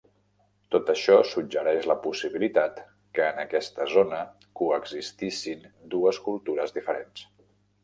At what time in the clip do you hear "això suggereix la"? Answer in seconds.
0.93-1.95